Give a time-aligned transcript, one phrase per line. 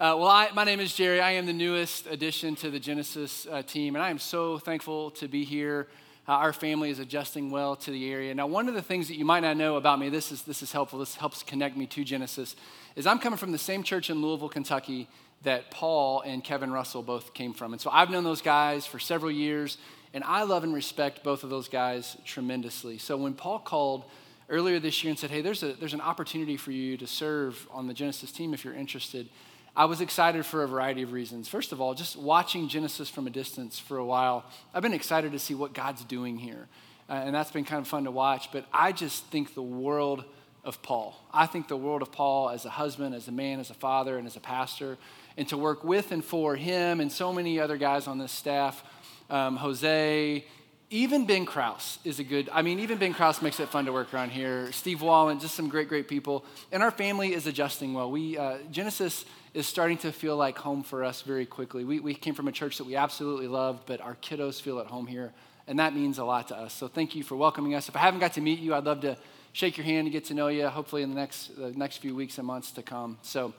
[0.00, 1.20] Uh, well, I, my name is Jerry.
[1.20, 5.10] I am the newest addition to the Genesis uh, team, and I am so thankful
[5.10, 5.88] to be here.
[6.26, 8.34] Uh, our family is adjusting well to the area.
[8.34, 10.62] Now, one of the things that you might not know about me, this is, this
[10.62, 12.56] is helpful, this helps connect me to Genesis,
[12.96, 15.06] is I'm coming from the same church in Louisville, Kentucky
[15.42, 17.74] that Paul and Kevin Russell both came from.
[17.74, 19.76] And so I've known those guys for several years,
[20.14, 22.96] and I love and respect both of those guys tremendously.
[22.96, 24.04] So when Paul called
[24.48, 27.68] earlier this year and said, Hey, there's, a, there's an opportunity for you to serve
[27.70, 29.28] on the Genesis team if you're interested.
[29.76, 31.48] I was excited for a variety of reasons.
[31.48, 35.32] First of all, just watching Genesis from a distance for a while, I've been excited
[35.32, 36.66] to see what God's doing here.
[37.08, 38.52] Uh, and that's been kind of fun to watch.
[38.52, 40.24] But I just think the world
[40.64, 41.16] of Paul.
[41.32, 44.18] I think the world of Paul as a husband, as a man, as a father,
[44.18, 44.98] and as a pastor.
[45.36, 48.82] And to work with and for him and so many other guys on this staff
[49.30, 50.44] um, Jose,
[50.90, 53.92] even Ben Kraus is a good, I mean, even Ben Kraus makes it fun to
[53.92, 54.72] work around here.
[54.72, 56.44] Steve Wallen, just some great, great people.
[56.72, 58.10] And our family is adjusting well.
[58.10, 61.84] We, uh, Genesis is starting to feel like home for us very quickly.
[61.84, 64.86] We, we came from a church that we absolutely loved, but our kiddos feel at
[64.86, 65.32] home here,
[65.66, 66.72] and that means a lot to us.
[66.72, 67.88] So thank you for welcoming us.
[67.88, 69.16] If I haven't got to meet you, I'd love to
[69.52, 72.14] shake your hand and get to know you, hopefully in the next, the next few
[72.14, 73.18] weeks and months to come.
[73.22, 73.52] So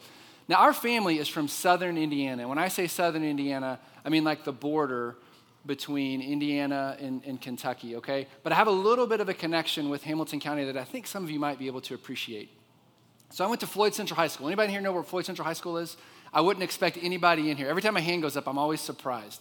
[0.47, 2.47] now our family is from southern Indiana.
[2.47, 5.17] When I say southern Indiana, I mean like the border
[5.66, 8.28] between Indiana and, and, Kentucky, okay?
[8.42, 11.06] But I have a little bit of a connection with Hamilton County that I think
[11.06, 12.50] some of you might be able to appreciate.
[13.32, 14.48] So I went to Floyd Central High School.
[14.48, 15.96] Anybody here know where Floyd Central High School is?
[16.34, 17.70] I wouldn't expect anybody in here.
[17.70, 19.40] Every time my hand goes up, I'm always surprised.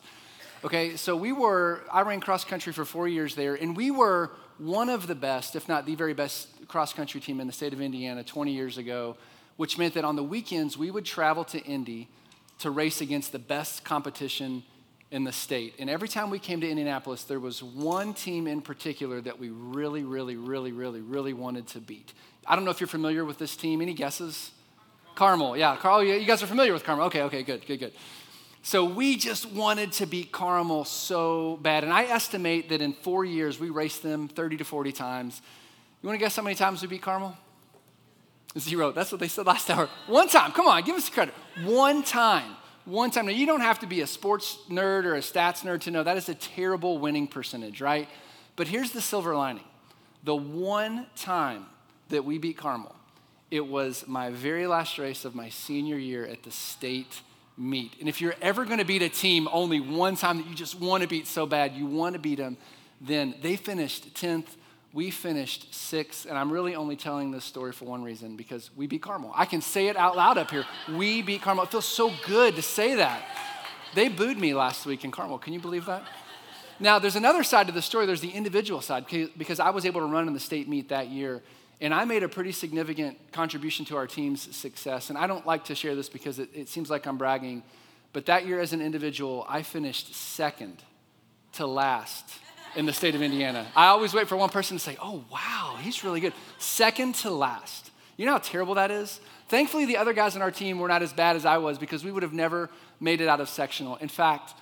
[0.63, 4.31] Okay, so we were, I ran cross country for four years there, and we were
[4.59, 7.73] one of the best, if not the very best cross country team in the state
[7.73, 9.17] of Indiana 20 years ago,
[9.57, 12.07] which meant that on the weekends we would travel to Indy
[12.61, 14.63] to race against the best competition
[15.11, 15.75] in the state.
[15.81, 19.49] And every time we came to Indianapolis, there was one team in particular that we
[19.49, 22.13] really, really, really, really, really wanted to beat.
[22.47, 23.81] I don't know if you're familiar with this team.
[23.81, 24.51] Any guesses?
[25.15, 25.57] Carmel.
[25.57, 27.07] Yeah, Carl, oh, you guys are familiar with Carmel.
[27.07, 27.93] Okay, okay, good, good, good.
[28.63, 31.85] So we just wanted to beat Carmel so bad.
[31.85, 35.41] And I estimate that in four years, we raced them 30 to 40 times.
[36.03, 37.37] You want to guess how many times we beat Carmel?
[38.59, 38.93] Zero.
[38.93, 39.89] That's what they said last hour.
[40.06, 40.53] One time.
[40.53, 41.34] Come on, give us credit.
[41.65, 42.56] One time.
[42.84, 43.27] One time.
[43.27, 46.03] Now, you don't have to be a sports nerd or a stats nerd to know
[46.03, 48.09] that is a terrible winning percentage, right?
[48.56, 49.65] But here's the silver lining
[50.23, 51.67] the one time
[52.10, 52.94] that we beat Carmel.
[53.50, 57.21] It was my very last race of my senior year at the state
[57.56, 57.94] meet.
[57.98, 60.78] And if you're ever going to beat a team only one time that you just
[60.78, 62.56] want to beat so bad, you want to beat them,
[63.00, 64.47] then they finished 10th.
[64.93, 68.88] We finished sixth, and I'm really only telling this story for one reason because we
[68.88, 69.32] beat Carmel.
[69.34, 70.65] I can say it out loud up here.
[70.93, 71.65] We beat Carmel.
[71.65, 73.22] It feels so good to say that.
[73.94, 75.38] They booed me last week in Carmel.
[75.38, 76.03] Can you believe that?
[76.81, 78.06] Now, there's another side to the story.
[78.06, 79.06] There's the individual side
[79.37, 81.43] because I was able to run in the state meet that year
[81.81, 85.09] and I made a pretty significant contribution to our team's success.
[85.09, 87.63] And I don't like to share this because it, it seems like I'm bragging,
[88.13, 90.83] but that year as an individual, I finished second
[91.55, 92.25] to last
[92.77, 93.67] in the state of Indiana.
[93.75, 96.35] I always wait for one person to say, oh, wow, he's really good.
[96.59, 97.91] Second to last.
[98.17, 99.19] You know how terrible that is?
[99.49, 102.05] Thankfully, the other guys on our team were not as bad as I was because
[102.05, 102.71] we would have never
[103.01, 103.97] made it out of sectional.
[103.97, 104.53] In fact,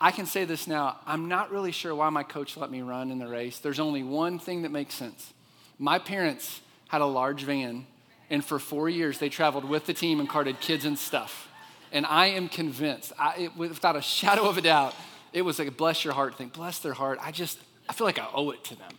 [0.00, 3.10] I can say this now I'm not really sure why my coach let me run
[3.10, 3.58] in the race.
[3.58, 5.32] There's only one thing that makes sense
[5.78, 7.86] my parents had a large van,
[8.30, 11.48] and for four years they traveled with the team and carted kids and stuff.
[11.92, 14.94] And I am convinced, I, it, without a shadow of a doubt,
[15.32, 16.48] it was like a bless your heart thing.
[16.48, 17.18] Bless their heart.
[17.22, 17.58] I just,
[17.88, 18.90] I feel like I owe it to them.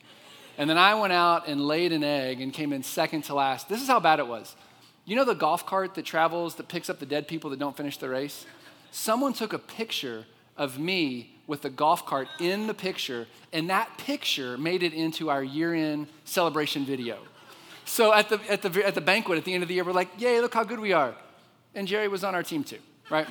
[0.57, 3.69] And then I went out and laid an egg and came in second to last.
[3.69, 4.55] This is how bad it was.
[5.05, 7.75] You know the golf cart that travels, that picks up the dead people that don't
[7.75, 8.45] finish the race?
[8.91, 10.25] Someone took a picture
[10.57, 15.31] of me with the golf cart in the picture, and that picture made it into
[15.31, 17.17] our year end celebration video.
[17.85, 19.91] So at the, at, the, at the banquet at the end of the year, we're
[19.91, 21.15] like, yay, look how good we are.
[21.73, 22.77] And Jerry was on our team too,
[23.09, 23.27] right?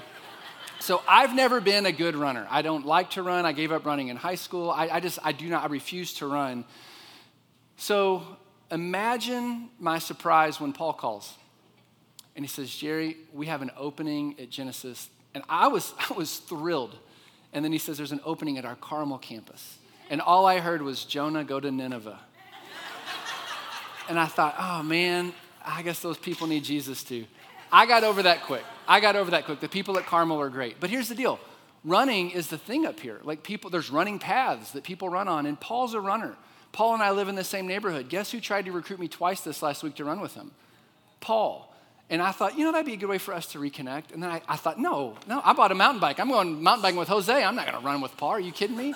[0.81, 2.45] So I've never been a good runner.
[2.51, 3.47] I don't like to run.
[3.47, 4.69] I gave up running in high school.
[4.69, 6.65] I, I just, I do not, I refuse to run.
[7.77, 8.25] So
[8.73, 11.35] imagine my surprise when Paul calls
[12.35, 15.09] and he says, Jerry, we have an opening at Genesis.
[15.35, 16.99] And I was, I was thrilled
[17.53, 19.79] and then he says, There's an opening at our Carmel campus.
[20.11, 22.19] And all I heard was, Jonah, go to Nineveh.
[24.09, 25.33] and I thought, Oh man,
[25.65, 27.27] I guess those people need Jesus too.
[27.71, 28.65] I got over that quick.
[28.87, 29.61] I got over that quick.
[29.61, 30.81] The people at Carmel are great.
[30.81, 31.39] But here's the deal
[31.85, 33.21] running is the thing up here.
[33.23, 36.37] Like people, there's running paths that people run on, and Paul's a runner.
[36.73, 38.09] Paul and I live in the same neighborhood.
[38.09, 40.51] Guess who tried to recruit me twice this last week to run with him?
[41.21, 41.68] Paul.
[42.11, 44.13] And I thought, you know, that'd be a good way for us to reconnect.
[44.15, 46.19] And then I, I thought, no, no, I bought a mountain bike.
[46.19, 47.45] I'm going mountain biking with Jose.
[47.45, 48.31] I'm not going to run with Paul.
[48.31, 48.95] Are you kidding me?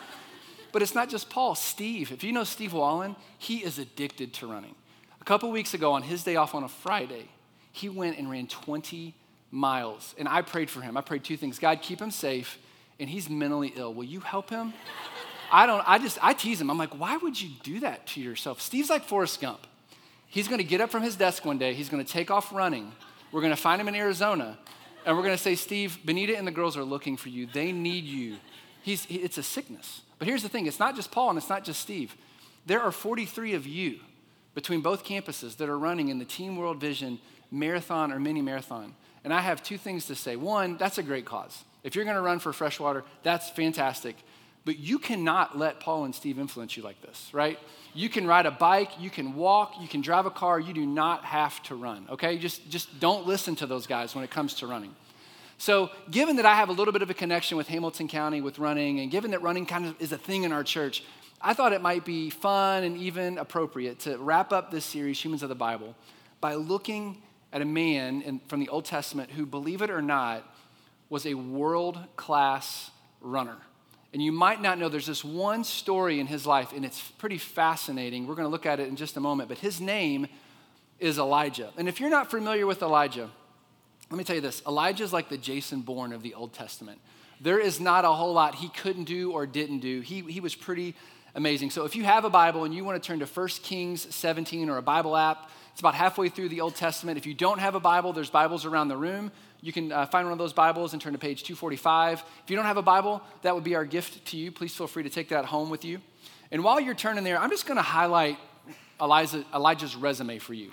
[0.73, 1.55] But it's not just Paul.
[1.55, 4.75] Steve, if you know Steve Wallen, he is addicted to running.
[5.21, 7.29] A couple weeks ago, on his day off on a Friday,
[7.71, 9.15] he went and ran 20
[9.51, 10.15] miles.
[10.19, 10.97] And I prayed for him.
[10.97, 12.59] I prayed two things God, keep him safe,
[12.99, 13.93] and he's mentally ill.
[13.93, 14.73] Will you help him?
[15.53, 16.71] I don't, I just, I tease him.
[16.71, 18.63] I'm like, why would you do that to yourself?
[18.63, 19.67] Steve's like Forrest Gump.
[20.33, 22.91] He's gonna get up from his desk one day, he's gonna take off running.
[23.31, 24.59] We're gonna find him in Arizona,
[25.05, 27.47] and we're gonna say, Steve, Benita and the girls are looking for you.
[27.47, 28.39] They need you.
[28.83, 30.01] He's, it's a sickness.
[30.19, 32.17] But here's the thing it's not just Paul and it's not just Steve.
[32.65, 34.01] There are 43 of you
[34.55, 37.19] between both campuses that are running in the Team World Vision
[37.51, 38.95] marathon or mini marathon.
[39.25, 40.37] And I have two things to say.
[40.37, 41.65] One, that's a great cause.
[41.85, 44.17] If you're going to run for freshwater, that's fantastic.
[44.65, 47.59] But you cannot let Paul and Steve influence you like this, right?
[47.95, 50.87] You can ride a bike, you can walk, you can drive a car, you do
[50.87, 52.39] not have to run, okay?
[52.39, 54.95] Just, just don't listen to those guys when it comes to running.
[55.59, 58.59] So, given that I have a little bit of a connection with Hamilton County with
[58.59, 61.05] running, and given that running kind of is a thing in our church,
[61.41, 65.43] I thought it might be fun and even appropriate to wrap up this series, Humans
[65.43, 65.95] of the Bible,
[66.41, 67.23] by looking
[67.53, 70.45] at a man in, from the Old Testament who, believe it or not,
[71.11, 72.91] was a world class
[73.21, 73.59] runner.
[74.13, 77.39] And you might not know there's this one story in his life, and it's pretty
[77.39, 78.27] fascinating.
[78.27, 80.27] We're going to look at it in just a moment, but his name
[80.99, 81.71] is Elijah.
[81.79, 83.31] And if you're not familiar with Elijah,
[84.11, 87.01] let me tell you this Elijah is like the Jason Bourne of the Old Testament.
[87.41, 90.01] There is not a whole lot he couldn't do or didn't do.
[90.01, 90.95] He, he was pretty
[91.35, 91.71] amazing.
[91.71, 94.69] So if you have a Bible and you want to turn to 1 Kings 17
[94.69, 97.19] or a Bible app, it's about halfway through the Old Testament.
[97.19, 99.33] If you don't have a Bible, there's Bibles around the room.
[99.63, 102.25] You can uh, find one of those Bibles and turn to page 245.
[102.45, 104.51] If you don't have a Bible, that would be our gift to you.
[104.51, 106.01] Please feel free to take that home with you.
[106.51, 108.39] And while you're turning there, I'm just going to highlight
[109.01, 110.73] Elijah, Elijah's resume for you.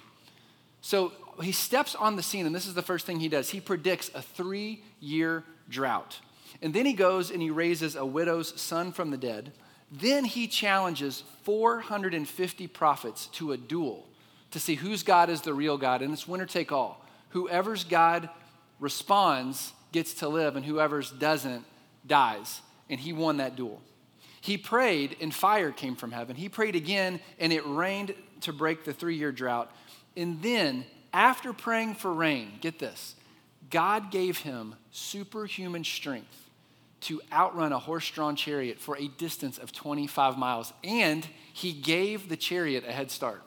[0.81, 3.51] So he steps on the scene, and this is the first thing he does.
[3.51, 6.19] He predicts a three year drought.
[6.61, 9.51] And then he goes and he raises a widow's son from the dead.
[9.91, 14.07] Then he challenges 450 prophets to a duel
[14.51, 17.05] to see whose God is the real God, and it's winner take all.
[17.29, 18.29] Whoever's God
[18.79, 21.65] responds gets to live, and whoever's doesn't
[22.05, 22.61] dies.
[22.89, 23.81] And he won that duel.
[24.41, 26.35] He prayed, and fire came from heaven.
[26.35, 29.71] He prayed again, and it rained to break the three year drought.
[30.15, 33.15] And then, after praying for rain, get this
[33.69, 36.49] God gave him superhuman strength
[37.01, 42.29] to outrun a horse drawn chariot for a distance of 25 miles, and he gave
[42.29, 43.41] the chariot a head start.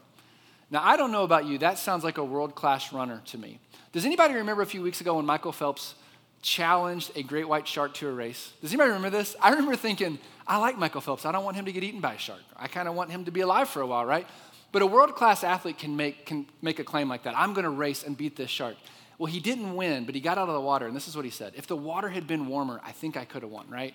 [0.70, 3.58] Now, I don't know about you, that sounds like a world class runner to me.
[3.92, 5.94] Does anybody remember a few weeks ago when Michael Phelps
[6.40, 8.52] challenged a great white shark to a race?
[8.62, 9.36] Does anybody remember this?
[9.40, 11.26] I remember thinking, I like Michael Phelps.
[11.26, 12.40] I don't want him to get eaten by a shark.
[12.56, 14.26] I kind of want him to be alive for a while, right?
[14.72, 17.36] But a world class athlete can make, can make a claim like that.
[17.36, 18.76] I'm going to race and beat this shark.
[19.18, 21.26] Well, he didn't win, but he got out of the water, and this is what
[21.26, 23.94] he said If the water had been warmer, I think I could have won, right?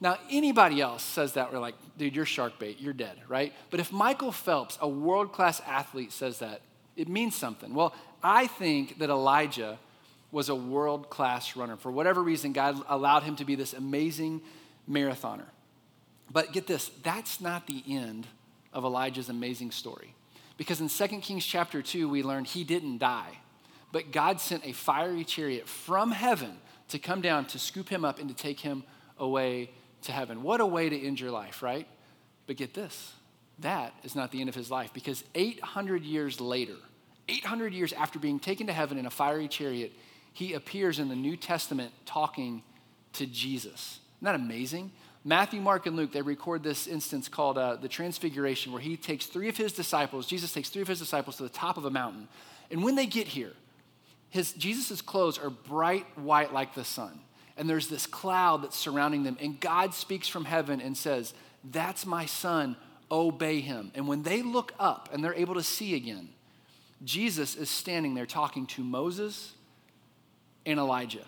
[0.00, 3.52] Now, anybody else says that, we're like, dude, you're shark bait, you're dead, right?
[3.70, 6.62] But if Michael Phelps, a world class athlete, says that,
[6.96, 7.74] it means something.
[7.74, 9.78] Well, I think that Elijah
[10.30, 11.76] was a world class runner.
[11.76, 14.42] For whatever reason, God allowed him to be this amazing
[14.90, 15.46] marathoner.
[16.30, 18.26] But get this, that's not the end
[18.72, 20.14] of Elijah's amazing story.
[20.56, 23.38] Because in 2 Kings chapter 2, we learn he didn't die,
[23.92, 26.58] but God sent a fiery chariot from heaven
[26.88, 28.84] to come down to scoop him up and to take him
[29.18, 29.70] away
[30.02, 30.42] to heaven.
[30.42, 31.86] What a way to end your life, right?
[32.46, 33.12] But get this
[33.60, 36.76] that is not the end of his life because 800 years later,
[37.28, 39.92] 800 years after being taken to heaven in a fiery chariot,
[40.32, 42.62] he appears in the New Testament talking
[43.14, 44.00] to Jesus.
[44.18, 44.90] Isn't that amazing?
[45.24, 49.26] Matthew, Mark, and Luke, they record this instance called uh, the Transfiguration, where he takes
[49.26, 51.90] three of his disciples, Jesus takes three of his disciples to the top of a
[51.90, 52.28] mountain.
[52.70, 53.52] And when they get here,
[54.28, 57.20] his, Jesus' clothes are bright white like the sun
[57.56, 59.36] and there's this cloud that's surrounding them.
[59.40, 62.76] And God speaks from heaven and says, That's my son,
[63.10, 63.90] obey him.
[63.94, 66.28] And when they look up and they're able to see again,
[67.04, 69.52] Jesus is standing there talking to Moses
[70.64, 71.26] and Elijah.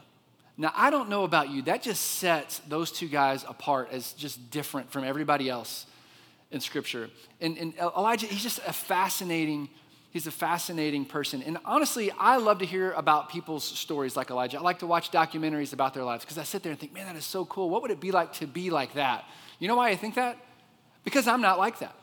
[0.56, 4.50] Now, I don't know about you, that just sets those two guys apart as just
[4.50, 5.86] different from everybody else
[6.50, 7.10] in Scripture.
[7.40, 9.68] And, and Elijah, he's just a fascinating
[10.16, 11.42] He's a fascinating person.
[11.42, 14.56] And honestly, I love to hear about people's stories like Elijah.
[14.56, 17.04] I like to watch documentaries about their lives because I sit there and think, man,
[17.04, 17.68] that is so cool.
[17.68, 19.26] What would it be like to be like that?
[19.58, 20.38] You know why I think that?
[21.06, 21.94] Because I'm not like that.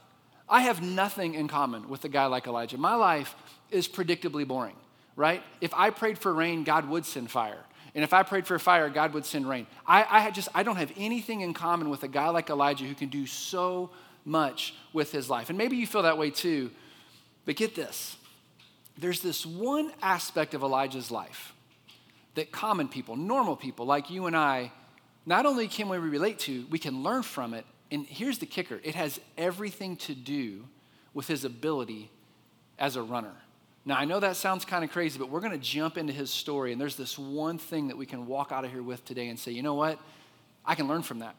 [0.50, 2.80] I have nothing in common with a guy like Elijah.
[2.80, 3.36] My life
[3.70, 4.76] is predictably boring,
[5.16, 5.44] right?
[5.62, 7.64] If I prayed for rain, God would send fire.
[7.94, 9.68] And if I prayed for fire, God would send rain.
[9.86, 12.96] I, I just I don't have anything in common with a guy like Elijah who
[12.96, 13.92] can do so
[14.26, 15.50] much with his life.
[15.50, 16.72] And maybe you feel that way too
[17.46, 18.18] but get this
[18.98, 21.54] there's this one aspect of Elijah's life
[22.36, 24.72] that common people, normal people like you and I,
[25.26, 27.66] not only can we relate to, we can learn from it.
[27.92, 30.66] And here's the kicker it has everything to do
[31.13, 32.10] with his ability
[32.80, 33.34] as a runner.
[33.86, 36.32] Now, I know that sounds kind of crazy, but we're going to jump into his
[36.32, 39.28] story, and there's this one thing that we can walk out of here with today
[39.28, 40.00] and say, you know what?
[40.66, 41.36] I can learn from that.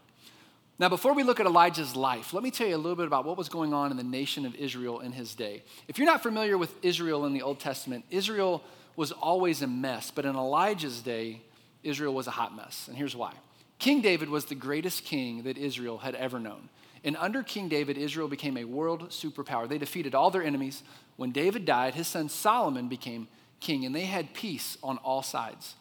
[0.78, 3.24] Now, before we look at Elijah's life, let me tell you a little bit about
[3.24, 5.62] what was going on in the nation of Israel in his day.
[5.88, 8.62] If you're not familiar with Israel in the Old Testament, Israel
[8.96, 11.40] was always a mess, but in Elijah's day,
[11.82, 12.88] Israel was a hot mess.
[12.88, 13.32] And here's why
[13.78, 16.68] King David was the greatest king that Israel had ever known.
[17.04, 19.68] And under King David, Israel became a world superpower.
[19.68, 20.82] They defeated all their enemies.
[21.16, 23.28] When David died, his son Solomon became
[23.60, 25.74] king, and they had peace on all sides.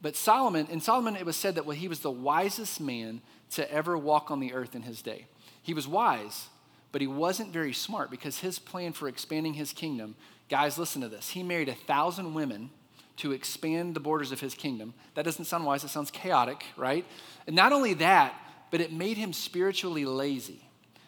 [0.00, 3.20] But Solomon, in Solomon, it was said that well, he was the wisest man
[3.52, 5.26] to ever walk on the earth in his day.
[5.62, 6.48] He was wise,
[6.92, 10.14] but he wasn't very smart because his plan for expanding his kingdom,
[10.48, 11.30] guys, listen to this.
[11.30, 12.70] He married a thousand women
[13.18, 14.94] to expand the borders of his kingdom.
[15.14, 17.04] That doesn't sound wise, it sounds chaotic, right?
[17.46, 18.34] And not only that,
[18.70, 20.60] but it made him spiritually lazy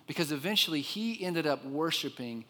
[0.07, 2.45] because eventually he ended up worshiping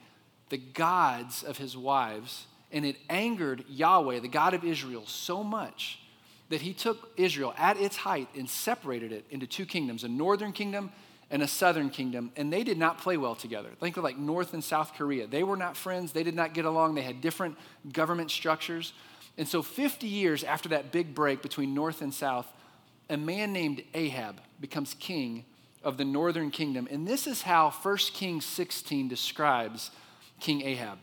[0.49, 6.01] the gods of his wives, and it angered Yahweh, the God of Israel, so much
[6.49, 10.53] that he took Israel at its height and separated it into two kingdoms a northern
[10.53, 10.93] kingdom
[11.29, 13.71] and a southern kingdom, and they did not play well together.
[13.81, 15.27] Think of like North and South Korea.
[15.27, 17.57] They were not friends, they did not get along, they had different
[17.93, 18.93] government structures.
[19.39, 22.47] And so, 50 years after that big break between North and South,
[23.11, 25.45] a man named Ahab becomes king
[25.83, 26.89] of the northern kingdom.
[26.91, 29.91] And this is how 1 Kings 16 describes
[30.41, 30.99] King Ahab.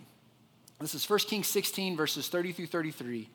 [0.80, 3.30] This is 1 Kings 16, verses 30 through 33.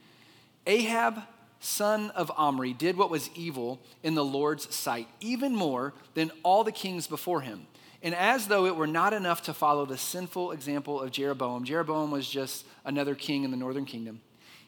[0.66, 1.22] Ahab,
[1.60, 6.64] son of Omri, did what was evil in the Lord's sight, even more than all
[6.64, 7.66] the kings before him.
[8.02, 12.10] And as though it were not enough to follow the sinful example of Jeroboam, Jeroboam
[12.10, 14.20] was just another king in the northern kingdom.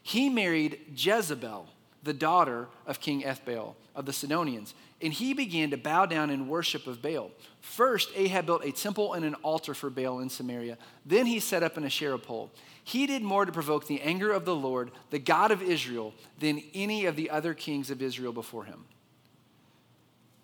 [0.02, 1.68] He married Jezebel
[2.02, 6.48] the daughter of King Ethbaal of the Sidonians, and he began to bow down in
[6.48, 7.30] worship of Baal.
[7.60, 10.78] First, Ahab built a temple and an altar for Baal in Samaria.
[11.04, 12.50] Then he set up an Asherah pole.
[12.82, 16.62] He did more to provoke the anger of the Lord, the God of Israel, than
[16.74, 18.84] any of the other kings of Israel before him.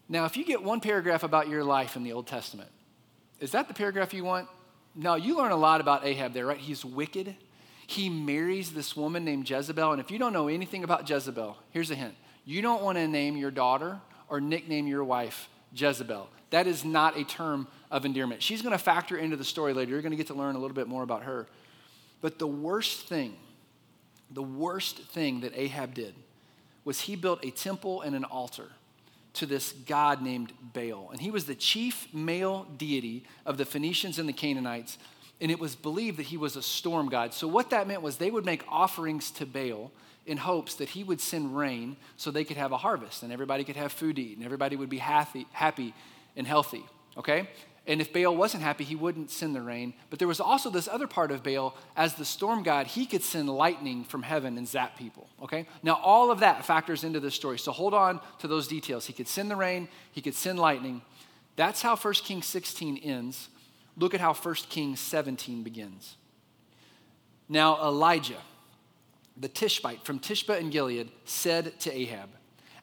[0.09, 2.71] Now, if you get one paragraph about your life in the Old Testament,
[3.41, 4.49] is that the paragraph you want?
[4.95, 6.59] No, you learn a lot about Ahab there, right?
[6.59, 7.35] He's wicked,
[7.87, 9.93] he marries this woman named Jezebel.
[9.93, 12.15] And if you don't know anything about Jezebel, here's a hint
[12.45, 16.29] you don't want to name your daughter or nickname your wife Jezebel.
[16.51, 18.43] That is not a term of endearment.
[18.43, 19.91] She's going to factor into the story later.
[19.91, 21.47] You're going to get to learn a little bit more about her.
[22.21, 23.37] But the worst thing,
[24.31, 26.15] the worst thing that Ahab did
[26.85, 28.69] was he built a temple and an altar
[29.35, 31.11] to this god named Baal.
[31.11, 34.99] And he was the chief male deity of the Phoenicians and the Canaanites
[35.41, 37.35] and it was believed that he was a storm god.
[37.35, 39.91] So, what that meant was they would make offerings to Baal
[40.27, 43.65] in hopes that he would send rain so they could have a harvest and everybody
[43.65, 45.95] could have food to eat and everybody would be happy, happy
[46.37, 46.85] and healthy.
[47.17, 47.49] Okay?
[47.87, 49.95] And if Baal wasn't happy, he wouldn't send the rain.
[50.11, 53.23] But there was also this other part of Baal, as the storm god, he could
[53.23, 55.29] send lightning from heaven and zap people.
[55.41, 55.67] Okay?
[55.85, 57.59] Now, all of that factors into this story.
[57.61, 59.07] So hold on to those details.
[59.07, 61.03] He could send the rain, he could send lightning.
[61.55, 63.49] That's how 1 Kings 16 ends.
[63.97, 66.17] Look at how 1 Kings 17 begins.
[67.49, 68.41] Now, Elijah,
[69.37, 72.29] the Tishbite from Tishbe and Gilead, said to Ahab,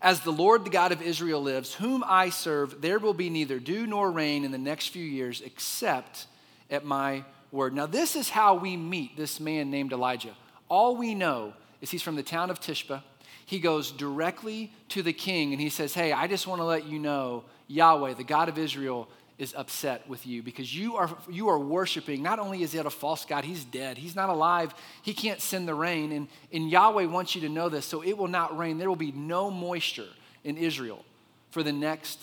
[0.02, 3.60] As the Lord, the God of Israel, lives, whom I serve, there will be neither
[3.60, 6.28] dew nor rain in the next few years except
[6.70, 7.74] at my word.
[7.74, 10.36] Now, this is how we meet this man named Elijah.
[10.70, 13.02] All we know is he's from the town of Tishbe.
[13.46, 16.86] He goes directly to the king and he says, Hey, I just want to let
[16.86, 21.50] you know Yahweh, the God of Israel, is upset with you because you are, you
[21.50, 22.22] are worshiping.
[22.22, 23.98] Not only is it a false God, he's dead.
[23.98, 24.74] He's not alive.
[25.02, 26.12] He can't send the rain.
[26.12, 27.86] And, and Yahweh wants you to know this.
[27.86, 28.78] So it will not rain.
[28.78, 30.10] There will be no moisture
[30.44, 31.04] in Israel
[31.50, 32.20] for the next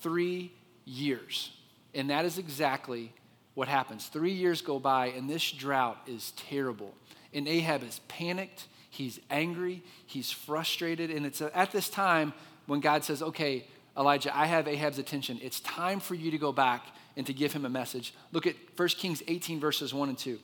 [0.00, 0.52] three
[0.84, 1.50] years.
[1.94, 3.12] And that is exactly
[3.54, 4.06] what happens.
[4.06, 6.94] Three years go by, and this drought is terrible.
[7.32, 8.66] And Ahab is panicked.
[8.90, 9.82] He's angry.
[10.06, 11.10] He's frustrated.
[11.10, 12.32] And it's at this time
[12.66, 15.38] when God says, okay, Elijah, I have Ahab's attention.
[15.42, 16.86] It's time for you to go back
[17.16, 18.12] and to give him a message.
[18.32, 20.38] Look at 1 Kings 18, verses 1 and 2.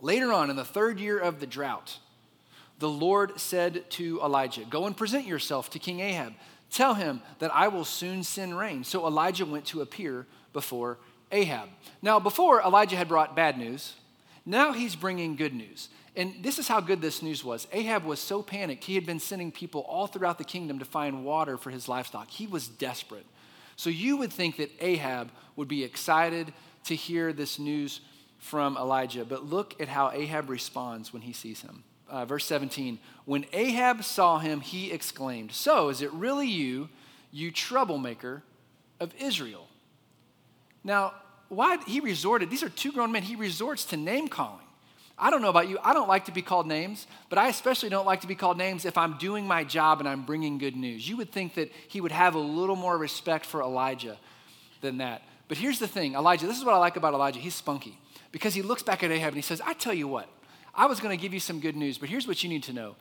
[0.00, 1.98] Later on, in the third year of the drought,
[2.78, 6.34] the Lord said to Elijah, Go and present yourself to King Ahab.
[6.70, 8.84] Tell him that I will soon send rain.
[8.84, 10.98] So Elijah went to appear before
[11.32, 11.68] Ahab.
[12.02, 13.94] Now, before Elijah had brought bad news,
[14.44, 15.88] now he's bringing good news.
[16.16, 17.68] And this is how good this news was.
[17.72, 21.24] Ahab was so panicked, he had been sending people all throughout the kingdom to find
[21.24, 22.30] water for his livestock.
[22.30, 23.26] He was desperate.
[23.76, 26.52] So you would think that Ahab would be excited
[26.84, 28.00] to hear this news
[28.38, 29.24] from Elijah.
[29.24, 31.84] But look at how Ahab responds when he sees him.
[32.08, 36.88] Uh, verse 17 When Ahab saw him, he exclaimed, So is it really you,
[37.30, 38.42] you troublemaker
[38.98, 39.68] of Israel?
[40.82, 41.14] Now,
[41.48, 44.64] why he resorted, these are two grown men, he resorts to name calling.
[45.18, 47.88] I don't know about you, I don't like to be called names, but I especially
[47.88, 50.76] don't like to be called names if I'm doing my job and I'm bringing good
[50.76, 51.08] news.
[51.08, 54.16] You would think that he would have a little more respect for Elijah
[54.80, 55.22] than that.
[55.48, 57.40] But here's the thing Elijah, this is what I like about Elijah.
[57.40, 57.98] He's spunky
[58.30, 60.28] because he looks back at Ahab and he says, I tell you what,
[60.74, 62.72] I was going to give you some good news, but here's what you need to
[62.72, 62.94] know.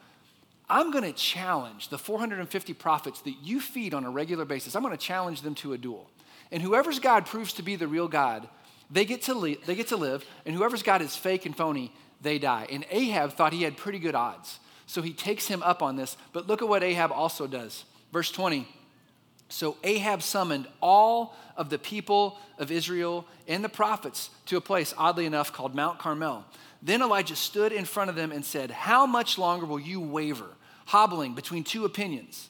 [0.70, 4.76] I'm going to challenge the 450 prophets that you feed on a regular basis.
[4.76, 6.10] I'm going to challenge them to a duel.
[6.52, 8.50] And whoever's God proves to be the real God,
[8.90, 11.94] they get to, li- they get to live, and whoever's God is fake and phony,
[12.22, 12.68] they die.
[12.70, 14.60] And Ahab thought he had pretty good odds.
[14.86, 16.18] So he takes him up on this.
[16.34, 17.86] But look at what Ahab also does.
[18.12, 18.68] Verse 20.
[19.50, 24.94] So Ahab summoned all of the people of Israel and the prophets to a place,
[24.98, 26.46] oddly enough, called Mount Carmel.
[26.82, 30.50] Then Elijah stood in front of them and said, How much longer will you waver,
[30.86, 32.50] hobbling between two opinions?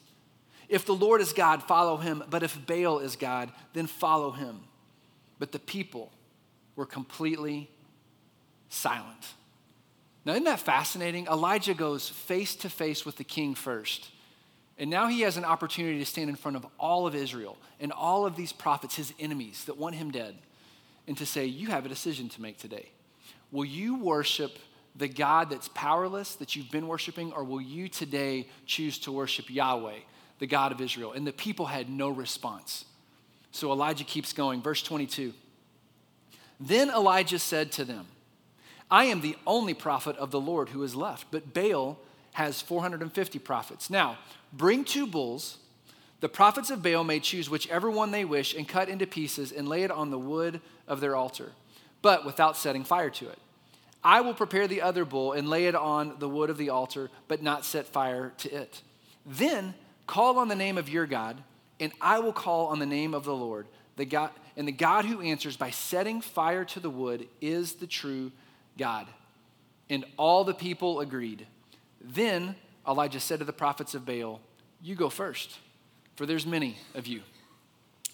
[0.68, 4.60] If the Lord is God, follow him, but if Baal is God, then follow him.
[5.38, 6.12] But the people
[6.76, 7.70] were completely
[8.68, 9.34] silent.
[10.24, 11.26] Now, isn't that fascinating?
[11.26, 14.10] Elijah goes face to face with the king first.
[14.78, 17.90] And now he has an opportunity to stand in front of all of Israel and
[17.92, 20.36] all of these prophets, his enemies that want him dead,
[21.06, 22.90] and to say, You have a decision to make today.
[23.50, 24.58] Will you worship
[24.94, 29.50] the God that's powerless that you've been worshiping, or will you today choose to worship
[29.50, 29.98] Yahweh,
[30.38, 31.12] the God of Israel?
[31.12, 32.84] And the people had no response.
[33.50, 34.62] So Elijah keeps going.
[34.62, 35.32] Verse 22.
[36.60, 38.06] Then Elijah said to them,
[38.90, 41.98] I am the only prophet of the Lord who is left, but Baal
[42.32, 43.90] has 450 prophets.
[43.90, 44.18] Now,
[44.52, 45.58] bring two bulls.
[46.20, 49.68] The prophets of Baal may choose whichever one they wish and cut into pieces and
[49.68, 51.52] lay it on the wood of their altar,
[52.02, 53.38] but without setting fire to it.
[54.02, 57.10] I will prepare the other bull and lay it on the wood of the altar,
[57.26, 58.82] but not set fire to it.
[59.26, 59.74] Then
[60.06, 61.42] call on the name of your God,
[61.78, 63.66] and I will call on the name of the Lord.
[63.96, 67.86] The God, and the God who answers by setting fire to the wood is the
[67.86, 68.30] true
[68.78, 69.06] God.
[69.90, 71.46] And all the people agreed.
[72.00, 72.54] Then
[72.86, 74.40] Elijah said to the prophets of Baal,
[74.82, 75.58] You go first,
[76.16, 77.22] for there's many of you.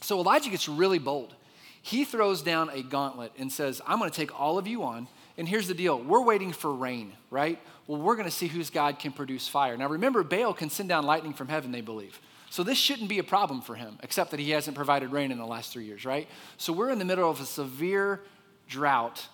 [0.01, 1.35] So Elijah gets really bold.
[1.83, 5.07] He throws down a gauntlet and says, I'm going to take all of you on.
[5.37, 7.59] And here's the deal we're waiting for rain, right?
[7.87, 9.77] Well, we're going to see whose God can produce fire.
[9.77, 12.19] Now, remember, Baal can send down lightning from heaven, they believe.
[12.49, 15.39] So this shouldn't be a problem for him, except that he hasn't provided rain in
[15.39, 16.29] the last three years, right?
[16.57, 18.21] So we're in the middle of a severe
[18.69, 19.27] drought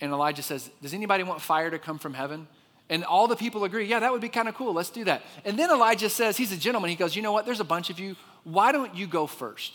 [0.00, 2.48] and Elijah says, Does anybody want fire to come from heaven?
[2.88, 4.72] And all the people agree, Yeah, that would be kind of cool.
[4.72, 5.22] Let's do that.
[5.44, 6.90] And then Elijah says, He's a gentleman.
[6.90, 7.46] He goes, You know what?
[7.46, 8.16] There's a bunch of you.
[8.44, 9.72] Why don't you go first?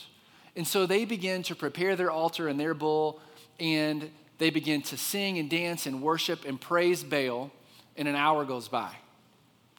[0.55, 3.19] And so they begin to prepare their altar and their bull,
[3.59, 7.51] and they begin to sing and dance and worship and praise Baal.
[7.97, 8.91] And an hour goes by.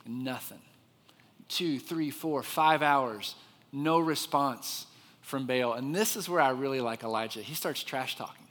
[0.06, 0.60] Nothing.
[1.48, 3.34] Two, three, four, five hours.
[3.72, 4.86] No response
[5.20, 5.74] from Baal.
[5.74, 7.40] And this is where I really like Elijah.
[7.40, 8.45] He starts trash talking.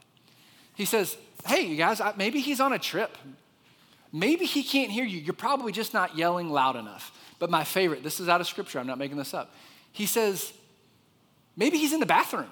[0.75, 3.17] He says, Hey, you guys, maybe he's on a trip.
[4.11, 5.19] Maybe he can't hear you.
[5.19, 7.11] You're probably just not yelling loud enough.
[7.37, 9.53] But my favorite, this is out of scripture, I'm not making this up.
[9.91, 10.53] He says,
[11.57, 12.49] Maybe he's in the bathroom.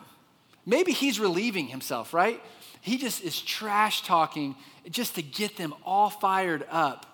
[0.65, 2.41] Maybe he's relieving himself, right?
[2.81, 4.55] He just is trash talking
[4.89, 7.05] just to get them all fired up.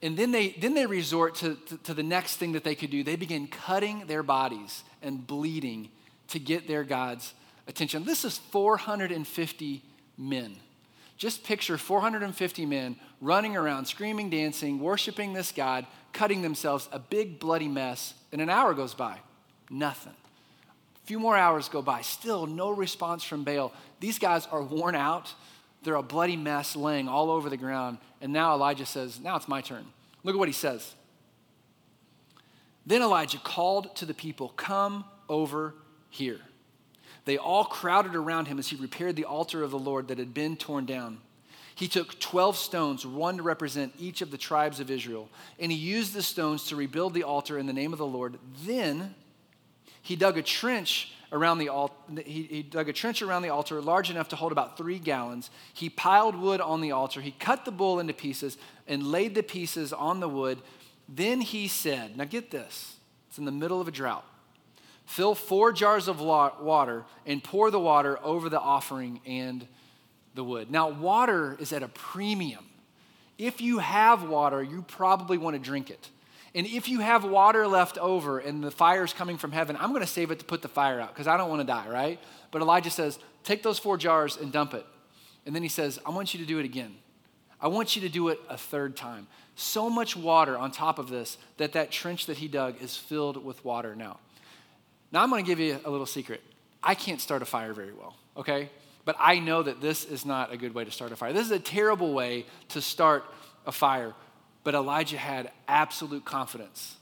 [0.00, 2.90] And then they, then they resort to, to, to, the next thing that they could
[2.90, 3.02] do.
[3.02, 5.90] They begin cutting their bodies and bleeding
[6.28, 7.34] to get their God's
[7.66, 8.04] attention.
[8.04, 9.82] This is 450
[10.18, 10.56] men.
[11.16, 17.38] Just picture 450 men running around, screaming, dancing, worshiping this God, cutting themselves, a big
[17.38, 19.18] bloody mess, and an hour goes by.
[19.70, 20.14] Nothing.
[21.02, 23.72] A few more hours go by, still no response from Baal.
[24.00, 25.34] These guys are worn out.
[25.82, 27.98] They're a bloody mess laying all over the ground.
[28.20, 29.86] And now Elijah says, Now it's my turn.
[30.22, 30.94] Look at what he says.
[32.86, 35.74] Then Elijah called to the people, Come over
[36.10, 36.40] here.
[37.28, 40.32] They all crowded around him as he repaired the altar of the Lord that had
[40.32, 41.18] been torn down.
[41.74, 45.28] He took 12 stones, one to represent each of the tribes of Israel,
[45.60, 48.38] and he used the stones to rebuild the altar in the name of the Lord.
[48.64, 49.14] Then
[50.00, 51.94] he dug a trench around the altar.
[52.24, 55.50] He, he, dug a trench around the altar large enough to hold about three gallons.
[55.74, 57.20] He piled wood on the altar.
[57.20, 60.62] He cut the bull into pieces and laid the pieces on the wood.
[61.06, 62.96] Then he said, Now get this,
[63.28, 64.24] it's in the middle of a drought.
[65.08, 69.66] Fill four jars of water and pour the water over the offering and
[70.34, 70.70] the wood.
[70.70, 72.66] Now, water is at a premium.
[73.38, 76.10] If you have water, you probably want to drink it.
[76.54, 79.92] And if you have water left over and the fire is coming from heaven, I'm
[79.92, 81.88] going to save it to put the fire out because I don't want to die,
[81.88, 82.20] right?
[82.50, 84.84] But Elijah says, take those four jars and dump it.
[85.46, 86.94] And then he says, I want you to do it again.
[87.62, 89.26] I want you to do it a third time.
[89.56, 93.42] So much water on top of this that that trench that he dug is filled
[93.42, 94.18] with water now.
[95.12, 96.42] Now, I'm going to give you a little secret.
[96.82, 98.70] I can't start a fire very well, okay?
[99.08, 101.32] but I know that this is not a good way to start a fire.
[101.32, 103.24] This is a terrible way to start
[103.64, 104.12] a fire.
[104.64, 106.94] But Elijah had absolute confidence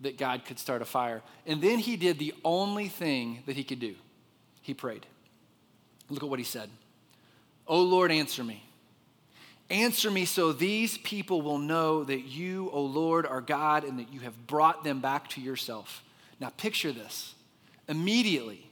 [0.00, 1.22] that God could start a fire.
[1.46, 3.94] And then he did the only thing that he could do
[4.60, 5.06] he prayed.
[6.10, 6.68] Look at what he said
[7.68, 8.64] Oh Lord, answer me.
[9.70, 14.12] Answer me so these people will know that you, O Lord, are God and that
[14.12, 16.02] you have brought them back to yourself.
[16.40, 17.36] Now, picture this.
[17.88, 18.68] Immediately,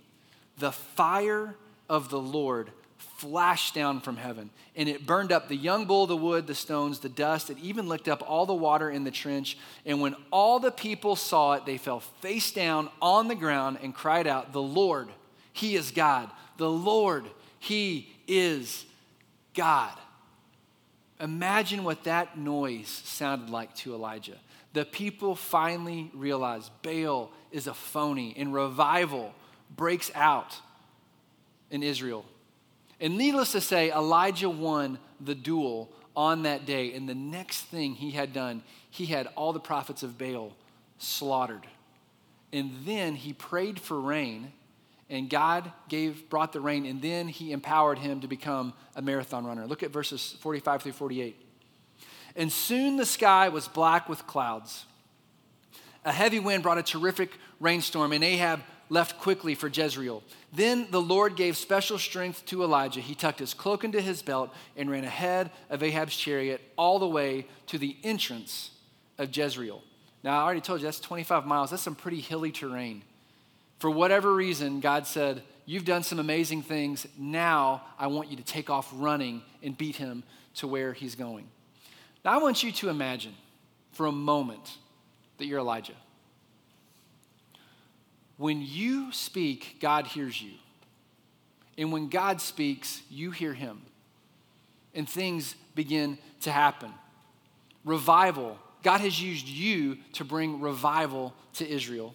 [0.59, 1.57] the fire
[1.89, 6.17] of the Lord flashed down from heaven, and it burned up the young bull, the
[6.17, 7.51] wood, the stones, the dust.
[7.51, 9.59] It even licked up all the water in the trench.
[9.85, 13.95] And when all the people saw it, they fell face down on the ground and
[13.95, 15.09] cried out, The Lord,
[15.53, 16.31] He is God.
[16.57, 17.27] The Lord,
[17.59, 18.87] He is
[19.55, 19.93] God.
[21.21, 24.39] Imagine what that noise sounded like to Elijah.
[24.73, 29.35] The people finally realize Baal is a phony, and revival
[29.77, 30.57] breaks out
[31.71, 32.25] in Israel.
[33.01, 36.93] And needless to say, Elijah won the duel on that day.
[36.93, 40.55] And the next thing he had done, he had all the prophets of Baal
[40.99, 41.67] slaughtered.
[42.53, 44.53] And then he prayed for rain
[45.11, 49.45] and God gave, brought the rain, and then he empowered him to become a marathon
[49.45, 49.67] runner.
[49.67, 51.37] Look at verses 45 through 48.
[52.37, 54.85] And soon the sky was black with clouds.
[56.05, 60.23] A heavy wind brought a terrific rainstorm, and Ahab left quickly for Jezreel.
[60.53, 63.01] Then the Lord gave special strength to Elijah.
[63.01, 67.07] He tucked his cloak into his belt and ran ahead of Ahab's chariot all the
[67.07, 68.71] way to the entrance
[69.17, 69.83] of Jezreel.
[70.23, 71.71] Now, I already told you that's 25 miles.
[71.71, 73.03] That's some pretty hilly terrain.
[73.79, 77.07] For whatever reason, God said, You've done some amazing things.
[77.17, 80.25] Now I want you to take off running and beat him
[80.57, 81.47] to where he's going.
[82.25, 83.35] Now I want you to imagine
[83.93, 84.77] for a moment
[85.39, 85.95] that you're Elijah.
[88.37, 90.53] When you speak, God hears you.
[91.77, 93.83] And when God speaks, you hear him.
[94.95, 96.93] And things begin to happen.
[97.85, 98.59] Revival.
[98.83, 102.15] God has used you to bring revival to Israel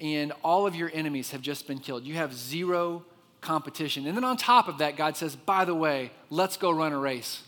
[0.00, 2.04] and all of your enemies have just been killed.
[2.04, 3.04] You have zero
[3.40, 4.06] competition.
[4.06, 6.98] And then on top of that, God says, by the way, let's go run a
[6.98, 7.42] race.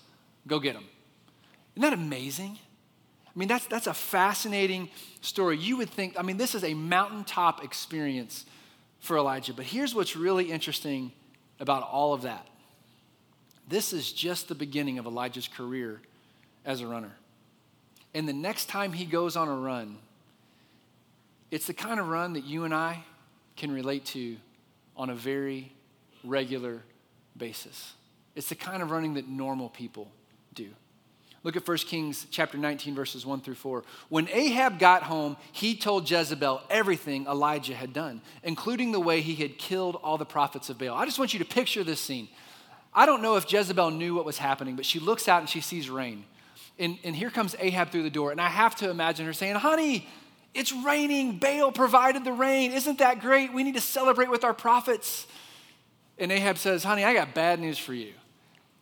[0.47, 0.85] Go get them.
[1.79, 2.59] Isn't that amazing?
[3.25, 5.57] I mean, that's, that's a fascinating story.
[5.59, 8.47] You would think, I mean, this is a mountaintop experience
[8.99, 9.55] for Elijah.
[9.55, 11.12] But here's what's really interesting
[11.61, 12.45] about all of that
[13.69, 16.01] this is just the beginning of Elijah's career
[16.64, 17.12] as a runner.
[18.12, 19.99] And the next time he goes on a run,
[21.53, 23.05] it's the kind of run that you and I
[23.57, 24.37] can relate to
[24.97, 25.71] on a very
[26.25, 26.83] regular
[27.37, 27.93] basis.
[28.35, 30.11] It's the kind of running that normal people
[30.55, 30.71] do.
[31.49, 33.83] Look at 1 Kings chapter 19 verses 1 through 4.
[34.11, 39.35] When Ahab got home, he told Jezebel everything Elijah had done, including the way he
[39.35, 40.93] had killed all the prophets of Baal.
[40.93, 42.29] I just want you to picture this scene.
[42.93, 45.63] I don't know if Jezebel knew what was happening, but she looks out and she
[45.63, 46.27] sees rain.
[46.79, 48.31] And, and here comes Ahab through the door.
[48.31, 50.07] And I have to imagine her saying, Honey,
[50.53, 51.39] it's raining.
[51.39, 52.73] Baal provided the rain.
[52.73, 53.55] Isn't that great?
[53.55, 55.27] We need to celebrate with our prophets.
[56.19, 58.13] And Ahab says, Honey, I got bad news for you.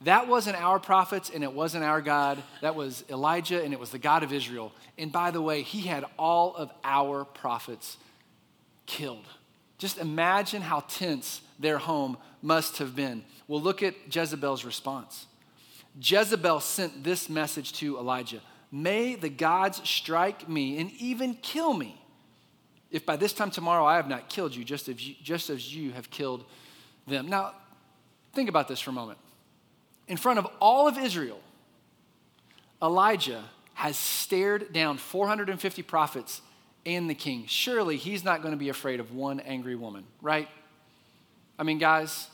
[0.02, 2.42] That wasn't our prophets and it wasn't our God.
[2.61, 4.72] That was Elijah and it was the God of Israel.
[4.98, 7.96] And by the way, he had all of our prophets
[8.85, 9.24] killed.
[9.78, 13.24] Just imagine how tense their home must have been.
[13.48, 15.26] Well, look at Jezebel's response.
[16.00, 18.40] Jezebel sent this message to Elijah
[18.72, 21.98] May the gods strike me and even kill me
[22.90, 25.74] if by this time tomorrow I have not killed you just as you, just as
[25.74, 26.44] you have killed
[27.06, 27.28] them.
[27.28, 27.52] Now,
[28.32, 29.18] think about this for a moment.
[30.08, 31.40] In front of all of Israel,
[32.82, 36.40] Elijah has stared down 450 prophets
[36.84, 37.44] and the king.
[37.46, 40.48] Surely he's not going to be afraid of one angry woman, right?
[41.58, 42.28] I mean, guys,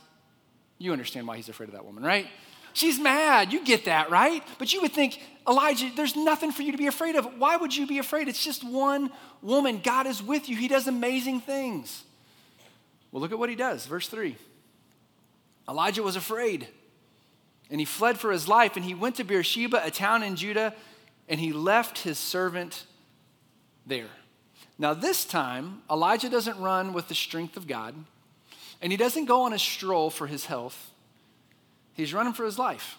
[0.78, 2.26] you understand why he's afraid of that woman, right?
[2.74, 3.52] She's mad.
[3.52, 4.42] You get that, right?
[4.58, 7.38] But you would think, Elijah, there's nothing for you to be afraid of.
[7.38, 8.28] Why would you be afraid?
[8.28, 9.10] It's just one
[9.42, 9.80] woman.
[9.82, 12.04] God is with you, He does amazing things.
[13.10, 13.86] Well, look at what He does.
[13.86, 14.36] Verse 3
[15.68, 16.66] Elijah was afraid,
[17.72, 20.74] and he fled for his life, and he went to Beersheba, a town in Judah,
[21.26, 22.84] and he left his servant
[23.86, 24.10] there.
[24.78, 27.94] Now, this time, Elijah doesn't run with the strength of God,
[28.82, 30.90] and he doesn't go on a stroll for his health.
[31.94, 32.98] He's running for his life.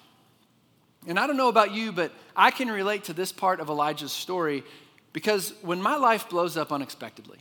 [1.05, 4.11] And I don't know about you, but I can relate to this part of Elijah's
[4.11, 4.63] story
[5.11, 7.37] because when my life blows up unexpectedly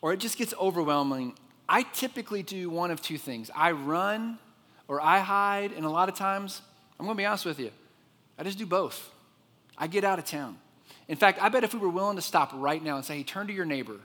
[0.00, 1.34] or it just gets overwhelming,
[1.68, 4.38] I typically do one of two things I run
[4.88, 6.62] or I hide, and a lot of times,
[6.98, 7.70] I'm gonna be honest with you,
[8.38, 9.10] I just do both.
[9.78, 10.58] I get out of town.
[11.08, 13.22] In fact, I bet if we were willing to stop right now and say, hey,
[13.22, 13.98] turn to your neighbor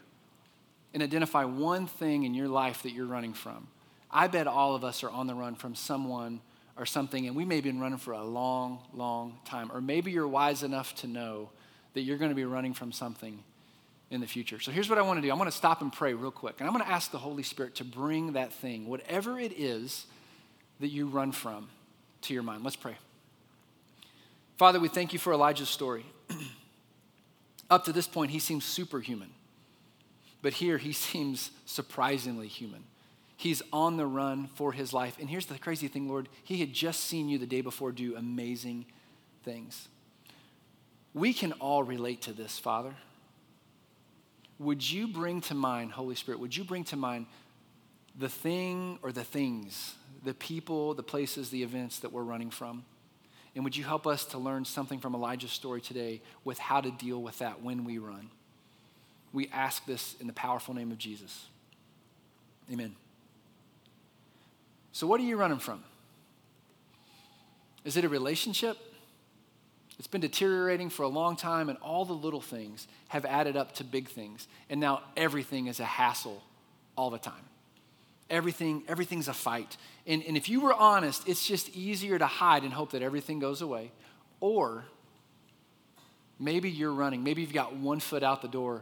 [0.93, 3.67] and identify one thing in your life that you're running from,
[4.09, 6.41] I bet all of us are on the run from someone
[6.77, 9.71] or something, and we may have been running for a long, long time.
[9.73, 11.49] Or maybe you're wise enough to know
[11.93, 13.43] that you're going to be running from something
[14.09, 14.59] in the future.
[14.59, 16.55] So here's what I want to do I want to stop and pray real quick.
[16.59, 20.05] And I'm going to ask the Holy Spirit to bring that thing, whatever it is
[20.81, 21.69] that you run from,
[22.23, 22.63] to your mind.
[22.63, 22.95] Let's pray.
[24.57, 26.05] Father, we thank you for Elijah's story.
[27.69, 29.29] Up to this point, he seems superhuman.
[30.41, 32.83] But here, he seems surprisingly human.
[33.37, 35.17] He's on the run for his life.
[35.19, 36.29] And here's the crazy thing, Lord.
[36.43, 38.85] He had just seen you the day before do amazing
[39.43, 39.87] things.
[41.13, 42.93] We can all relate to this, Father.
[44.59, 47.25] Would you bring to mind, Holy Spirit, would you bring to mind
[48.17, 52.85] the thing or the things, the people, the places, the events that we're running from?
[53.55, 56.91] And would you help us to learn something from Elijah's story today with how to
[56.91, 58.29] deal with that when we run?
[59.33, 61.47] We ask this in the powerful name of Jesus.
[62.71, 62.95] Amen.
[64.93, 65.83] So, what are you running from?
[67.83, 68.77] Is it a relationship?
[69.97, 73.73] It's been deteriorating for a long time, and all the little things have added up
[73.75, 74.47] to big things.
[74.69, 76.41] And now everything is a hassle
[76.97, 77.50] all the time.
[78.31, 79.77] Everything, everything's a fight.
[80.07, 83.37] And, and if you were honest, it's just easier to hide and hope that everything
[83.39, 83.91] goes away.
[84.39, 84.85] Or
[86.39, 87.23] maybe you're running.
[87.23, 88.81] Maybe you've got one foot out the door.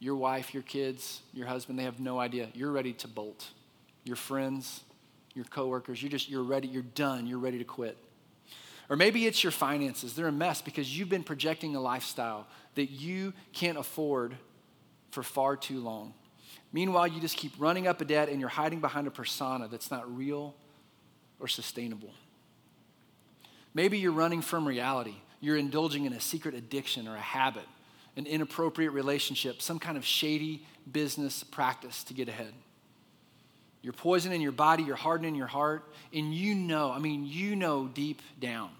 [0.00, 2.48] Your wife, your kids, your husband, they have no idea.
[2.52, 3.46] You're ready to bolt.
[4.04, 4.82] Your friends,
[5.34, 7.96] your coworkers, you're just, you're ready, you're done, you're ready to quit.
[8.90, 10.14] Or maybe it's your finances.
[10.14, 14.36] They're a mess because you've been projecting a lifestyle that you can't afford
[15.10, 16.12] for far too long.
[16.74, 19.92] Meanwhile, you just keep running up a debt and you're hiding behind a persona that's
[19.92, 20.56] not real
[21.38, 22.10] or sustainable.
[23.74, 25.14] Maybe you're running from reality.
[25.40, 27.62] You're indulging in a secret addiction or a habit,
[28.16, 32.52] an inappropriate relationship, some kind of shady business practice to get ahead.
[33.80, 37.86] You're poisoning your body, you're hardening your heart, and you know, I mean, you know
[37.86, 38.70] deep down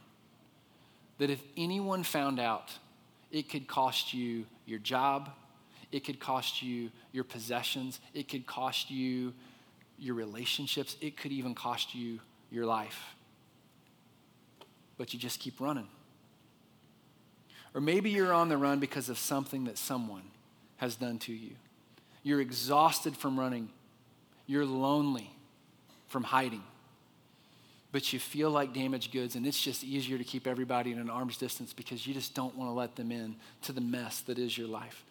[1.18, 2.72] that if anyone found out,
[3.30, 5.30] it could cost you your job,
[5.94, 8.00] it could cost you your possessions.
[8.14, 9.32] It could cost you
[9.96, 10.96] your relationships.
[11.00, 12.18] It could even cost you
[12.50, 13.14] your life.
[14.98, 15.86] But you just keep running.
[17.74, 20.24] Or maybe you're on the run because of something that someone
[20.78, 21.52] has done to you.
[22.24, 23.68] You're exhausted from running.
[24.48, 25.30] You're lonely
[26.08, 26.64] from hiding.
[27.92, 31.08] But you feel like damaged goods, and it's just easier to keep everybody in an
[31.08, 34.40] arm's distance because you just don't want to let them in to the mess that
[34.40, 35.04] is your life.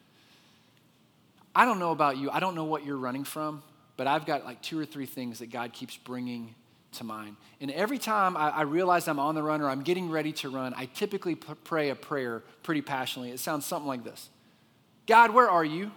[1.55, 2.31] I don't know about you.
[2.31, 3.63] I don't know what you're running from,
[3.97, 6.55] but I've got like two or three things that God keeps bringing
[6.93, 7.35] to mind.
[7.59, 10.49] And every time I, I realize I'm on the run or I'm getting ready to
[10.49, 13.31] run, I typically p- pray a prayer pretty passionately.
[13.31, 14.29] It sounds something like this
[15.05, 15.91] God, where are you?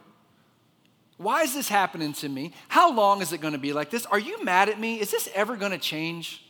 [1.19, 2.53] Why is this happening to me?
[2.69, 4.05] How long is it going to be like this?
[4.07, 5.01] Are you mad at me?
[5.01, 6.42] Is this ever going to change?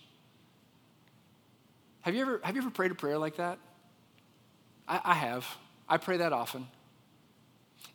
[2.00, 3.58] Have you ever, have you ever prayed a prayer like that?
[4.88, 5.46] I, I have.
[5.88, 6.66] I pray that often.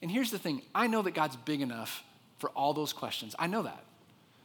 [0.01, 2.03] And here's the thing I know that God's big enough
[2.39, 3.35] for all those questions.
[3.37, 3.83] I know that.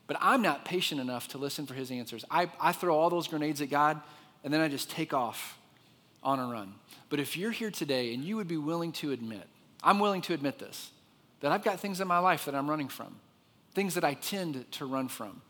[0.07, 2.25] But I'm not patient enough to listen for his answers.
[2.31, 4.01] I, I throw all those grenades at God
[4.44, 5.59] and then I just take off
[6.22, 6.75] on a run.
[7.09, 9.46] But if you're here today and you would be willing to admit,
[9.83, 10.90] I'm willing to admit this,
[11.40, 13.16] that I've got things in my life that I'm running from,
[13.75, 15.42] things that I tend to run from.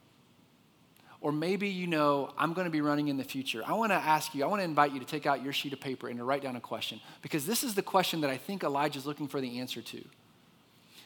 [1.27, 3.61] Or maybe you know I'm going to be running in the future.
[3.67, 5.73] I want to ask you, I want to invite you to take out your sheet
[5.73, 8.37] of paper and to write down a question because this is the question that I
[8.37, 10.05] think Elijah's looking for the answer to.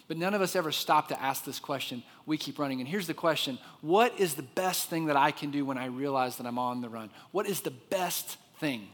[0.09, 2.03] But none of us ever stop to ask this question.
[2.27, 2.81] We keep running.
[2.81, 5.87] And here's the question What is the best thing that I can do when I
[5.87, 7.09] realize that I'm on the run?
[7.31, 8.89] What is the best thing?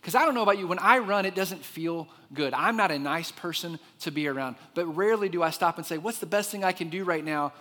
[0.00, 2.54] Because I don't know about you, when I run, it doesn't feel good.
[2.54, 5.98] I'm not a nice person to be around, but rarely do I stop and say,
[5.98, 7.52] What's the best thing I can do right now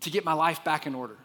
[0.00, 1.16] to get my life back in order?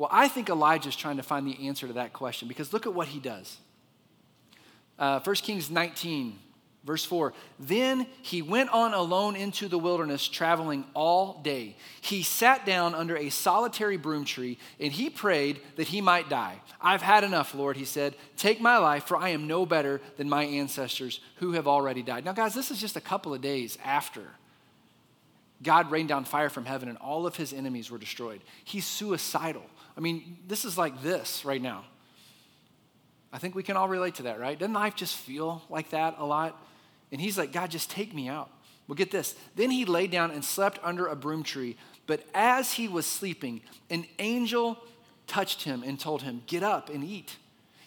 [0.00, 2.94] Well, I think Elijah's trying to find the answer to that question because look at
[2.94, 3.58] what he does.
[4.98, 6.38] Uh, 1 Kings 19,
[6.84, 11.76] verse 4 Then he went on alone into the wilderness, traveling all day.
[12.00, 16.62] He sat down under a solitary broom tree and he prayed that he might die.
[16.80, 18.14] I've had enough, Lord, he said.
[18.38, 22.24] Take my life, for I am no better than my ancestors who have already died.
[22.24, 24.22] Now, guys, this is just a couple of days after
[25.62, 28.40] God rained down fire from heaven and all of his enemies were destroyed.
[28.64, 29.66] He's suicidal.
[29.96, 31.84] I mean, this is like this right now.
[33.32, 34.58] I think we can all relate to that, right?
[34.58, 36.60] Doesn't life just feel like that a lot?
[37.12, 38.50] And he's like, God, just take me out.
[38.88, 39.36] Well, get this.
[39.54, 41.76] Then he lay down and slept under a broom tree.
[42.06, 44.78] But as he was sleeping, an angel
[45.28, 47.36] touched him and told him, Get up and eat.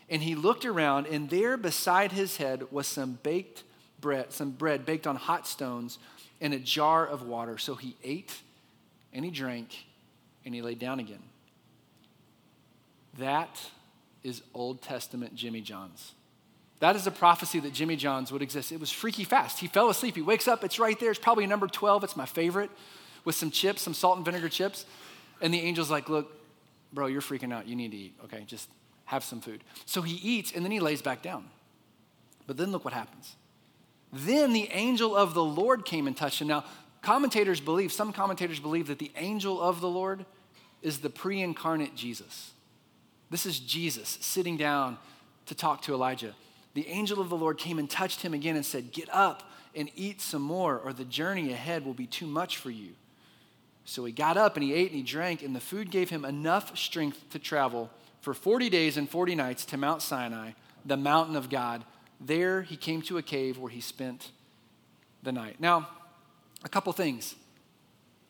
[0.10, 3.63] And he looked around, and there beside his head was some baked
[4.00, 6.00] bread, some bread baked on hot stones,
[6.39, 7.58] and a jar of water.
[7.58, 8.42] So he ate
[9.12, 9.76] and he drank
[10.46, 11.24] and he lay down again.
[13.17, 13.60] That
[14.23, 16.13] is Old Testament Jimmy Johns.
[16.80, 18.71] That is a prophecy that Jimmy Johns would exist.
[18.71, 19.60] It was freaky fast.
[19.60, 20.15] He fell asleep.
[20.15, 20.63] He wakes up.
[20.63, 21.12] It's right there.
[21.12, 22.04] It's probably number 12.
[22.04, 22.69] It's my favorite
[23.23, 24.86] with some chips, some salt and vinegar chips.
[25.41, 26.32] And the angel's like, Look,
[26.91, 27.67] bro, you're freaking out.
[27.67, 28.15] You need to eat.
[28.26, 28.69] Okay, just
[29.06, 29.63] have some food.
[29.86, 31.45] So he eats and then he lays back down.
[32.47, 33.36] But then look what happens.
[34.12, 36.47] Then the angel of the Lord came and touched him.
[36.47, 36.65] Now,
[37.02, 40.26] commentators believe, some commentators believe that the angel of the Lord
[40.82, 42.52] is the pre incarnate Jesus.
[43.34, 45.00] This is Jesus sitting down
[45.48, 46.36] to talk to Elijah.
[46.76, 49.89] The angel of the Lord came and touched him again and said, Get up and
[49.96, 52.91] eat some more, or the journey ahead will be too much for you.
[53.86, 56.26] So he got up and he ate and he drank, and the food gave him
[56.26, 57.89] enough strength to travel
[58.22, 60.52] for 40 days and 40 nights to Mount Sinai,
[60.86, 61.84] the mountain of God.
[62.22, 64.30] There he came to a cave where he spent
[65.24, 65.60] the night.
[65.60, 65.88] Now,
[66.63, 67.34] a couple things.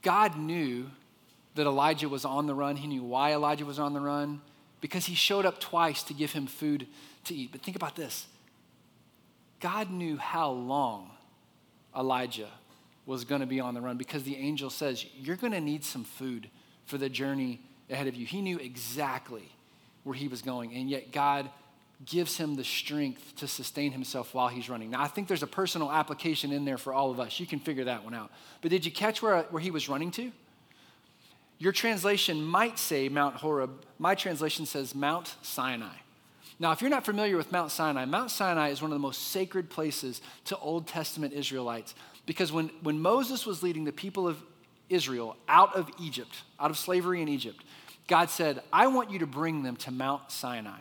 [0.02, 0.90] God knew
[1.56, 2.78] that Elijah was on the run.
[2.78, 4.40] He knew why Elijah was on the run
[4.84, 6.86] because he showed up twice to give him food
[7.24, 7.54] to eat.
[7.54, 8.28] But think about this
[9.62, 11.10] God knew how long
[11.98, 12.50] Elijah
[13.06, 15.86] was going to be on the run because the angel says, You're going to need
[15.86, 16.50] some food
[16.86, 18.26] for the journey ahead of you.
[18.26, 19.50] He knew exactly
[20.04, 21.50] where he was going, and yet God
[22.04, 24.90] gives him the strength to sustain himself while he's running.
[24.90, 27.40] Now, I think there's a personal application in there for all of us.
[27.40, 28.32] You can figure that one out.
[28.62, 30.34] But did you catch where, where he was running to?
[31.60, 33.86] Your translation might say Mount Horeb.
[34.00, 35.96] My translation says Mount Sinai.
[36.60, 39.30] Now, if you're not familiar with Mount Sinai, Mount Sinai is one of the most
[39.30, 44.42] sacred places to Old Testament Israelites because when, when Moses was leading the people of
[44.90, 47.64] Israel out of Egypt, out of slavery in Egypt,
[48.08, 50.80] God said, I want you to bring them to Mount Sinai.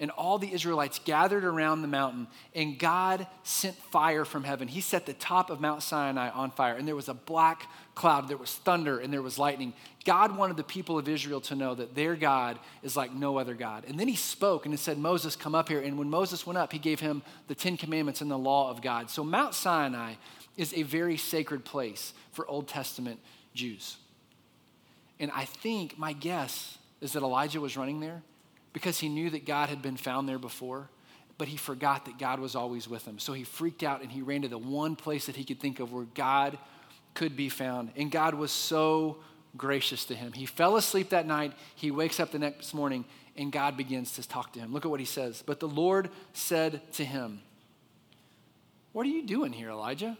[0.00, 4.66] And all the Israelites gathered around the mountain, and God sent fire from heaven.
[4.66, 8.28] He set the top of Mount Sinai on fire, and there was a black cloud,
[8.28, 9.72] there was thunder, and there was lightning.
[10.04, 13.54] God wanted the people of Israel to know that their God is like no other
[13.54, 13.84] God.
[13.88, 15.80] And then he spoke and he said, Moses, come up here.
[15.80, 18.82] And when Moses went up, he gave him the Ten Commandments and the law of
[18.82, 19.08] God.
[19.08, 20.14] So Mount Sinai
[20.56, 23.20] is a very sacred place for Old Testament
[23.54, 23.96] Jews.
[25.18, 28.22] And I think, my guess is that Elijah was running there
[28.74, 30.90] because he knew that God had been found there before,
[31.38, 33.18] but he forgot that God was always with him.
[33.18, 35.80] So he freaked out and he ran to the one place that he could think
[35.80, 36.58] of where God
[37.14, 37.92] could be found.
[37.96, 39.18] And God was so
[39.56, 40.32] gracious to him.
[40.32, 41.54] He fell asleep that night.
[41.76, 43.04] He wakes up the next morning
[43.36, 44.72] and God begins to talk to him.
[44.72, 45.42] Look at what he says.
[45.44, 47.40] But the Lord said to him,
[48.92, 50.18] What are you doing here, Elijah?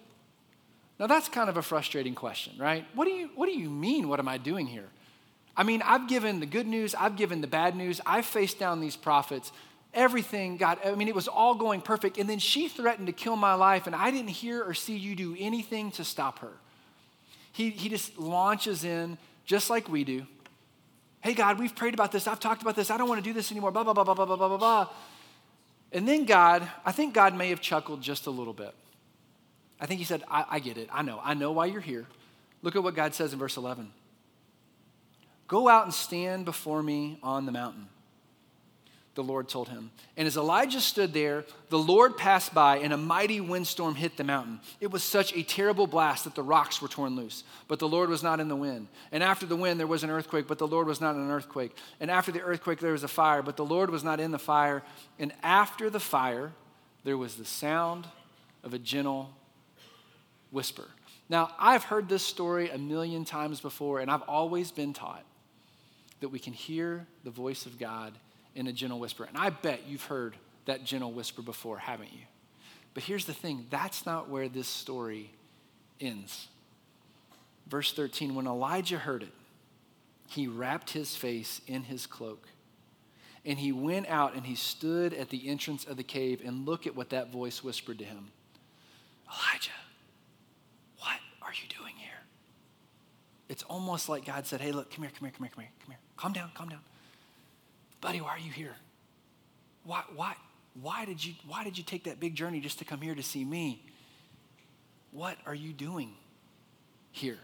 [0.98, 2.86] Now that's kind of a frustrating question, right?
[2.94, 4.88] What do you what do you mean what am I doing here?
[5.56, 8.80] I mean, I've given the good news, I've given the bad news, I've faced down
[8.80, 9.52] these prophets.
[9.92, 12.18] Everything God, I mean, it was all going perfect.
[12.18, 15.14] And then she threatened to kill my life, and I didn't hear or see you
[15.14, 16.52] do anything to stop her.
[17.52, 20.26] He, he just launches in just like we do.
[21.20, 22.26] Hey, God, we've prayed about this.
[22.26, 22.90] I've talked about this.
[22.90, 23.70] I don't want to do this anymore.
[23.70, 24.88] Blah, blah, blah, blah, blah, blah, blah, blah.
[25.92, 28.74] And then God, I think God may have chuckled just a little bit.
[29.80, 30.88] I think he said, I, I get it.
[30.92, 31.20] I know.
[31.22, 32.06] I know why you're here.
[32.62, 33.92] Look at what God says in verse 11
[35.46, 37.86] Go out and stand before me on the mountain,
[39.14, 39.90] the Lord told him.
[40.16, 44.24] And as Elijah stood there, the Lord passed by, and a mighty windstorm hit the
[44.24, 44.60] mountain.
[44.80, 48.08] It was such a terrible blast that the rocks were torn loose, but the Lord
[48.08, 48.88] was not in the wind.
[49.12, 51.30] And after the wind, there was an earthquake, but the Lord was not in an
[51.30, 51.76] earthquake.
[52.00, 54.38] And after the earthquake, there was a fire, but the Lord was not in the
[54.38, 54.82] fire.
[55.18, 56.52] And after the fire,
[57.04, 58.06] there was the sound
[58.62, 59.30] of a gentle
[60.50, 60.86] whisper.
[61.28, 65.24] Now, I've heard this story a million times before, and I've always been taught
[66.24, 68.14] that we can hear the voice of God
[68.54, 69.24] in a gentle whisper.
[69.24, 72.22] And I bet you've heard that gentle whisper before, haven't you?
[72.94, 75.30] But here's the thing that's not where this story
[76.00, 76.48] ends.
[77.66, 79.34] Verse 13 when Elijah heard it,
[80.26, 82.48] he wrapped his face in his cloak.
[83.44, 86.86] And he went out and he stood at the entrance of the cave and look
[86.86, 88.28] at what that voice whispered to him
[89.28, 89.72] Elijah,
[90.96, 91.83] what are you doing?
[93.54, 95.72] It's almost like God said, Hey, look, come here, come here, come here, come here,
[95.78, 95.98] come here.
[96.16, 96.80] Calm down, calm down.
[98.00, 98.74] Buddy, why are you here?
[99.84, 100.34] Why, why,
[100.82, 103.22] why, did you, why did you take that big journey just to come here to
[103.22, 103.80] see me?
[105.12, 106.14] What are you doing
[107.12, 107.38] here?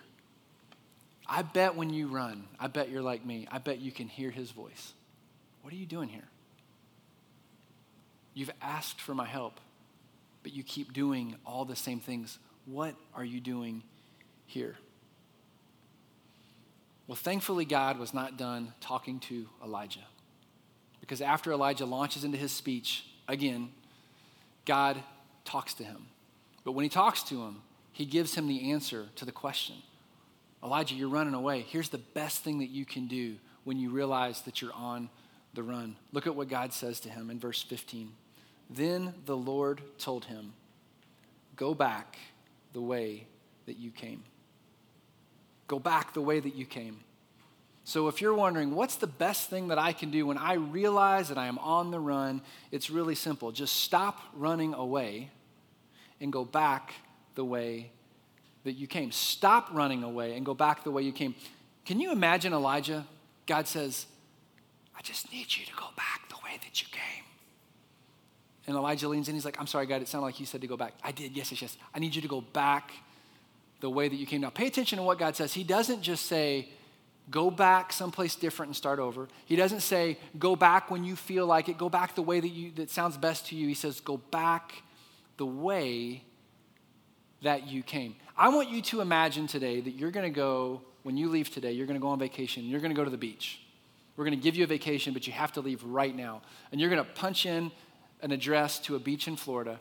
[1.29, 4.31] I bet when you run, I bet you're like me, I bet you can hear
[4.31, 4.95] his voice.
[5.63, 6.27] What are you doing here?
[8.35, 9.61] You've asked for my help,
[10.43, 12.41] but you keep doing all the same things.
[12.67, 13.85] What are you doing
[14.47, 14.75] here?
[17.11, 20.07] Well, thankfully, God was not done talking to Elijah.
[21.01, 23.71] Because after Elijah launches into his speech, again,
[24.65, 25.03] God
[25.45, 26.07] talks to him.
[26.63, 29.75] But when he talks to him, he gives him the answer to the question
[30.63, 31.67] Elijah, you're running away.
[31.69, 35.11] Here's the best thing that you can do when you realize that you're on
[35.53, 35.97] the run.
[36.13, 38.13] Look at what God says to him in verse 15.
[38.71, 40.53] Then the Lord told him,
[41.57, 42.19] Go back
[42.73, 43.27] the way
[43.67, 44.23] that you came.
[45.71, 46.99] Go back the way that you came.
[47.85, 51.29] So, if you're wondering, what's the best thing that I can do when I realize
[51.29, 52.43] that I am on the run?
[52.73, 53.53] It's really simple.
[53.53, 55.31] Just stop running away
[56.21, 56.95] and go back
[57.37, 57.93] the way
[58.65, 59.13] that you came.
[59.13, 61.37] Stop running away and go back the way you came.
[61.85, 63.07] Can you imagine Elijah?
[63.47, 64.07] God says,
[64.99, 67.25] I just need you to go back the way that you came.
[68.67, 69.37] And Elijah leans in.
[69.37, 70.95] He's like, I'm sorry, God, it sounded like you said to go back.
[71.05, 71.37] I did.
[71.37, 71.77] Yes, yes, yes.
[71.95, 72.91] I need you to go back
[73.81, 74.41] the way that you came.
[74.41, 75.53] Now, pay attention to what God says.
[75.53, 76.69] He doesn't just say,
[77.31, 79.29] go back someplace different and start over.
[79.47, 81.79] He doesn't say, go back when you feel like it.
[81.79, 83.67] Go back the way that, you, that sounds best to you.
[83.69, 84.83] He says, go back
[85.37, 86.25] the way
[87.43, 88.17] that you came.
[88.37, 91.73] I want you to imagine today that you're going to go, when you leave today,
[91.73, 92.65] you're going to go on vacation.
[92.65, 93.61] You're going to go to the beach.
[94.17, 96.43] We're going to give you a vacation, but you have to leave right now.
[96.73, 97.71] And you're going to punch in
[98.21, 99.81] an address to a beach in Florida,